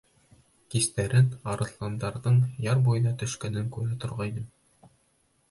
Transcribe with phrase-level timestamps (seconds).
[0.75, 4.51] Кистәрен арыҫландарҙың яр буйына төшкәнен күрә торғайным.